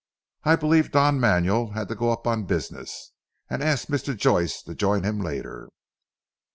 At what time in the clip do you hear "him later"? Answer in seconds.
5.03-5.69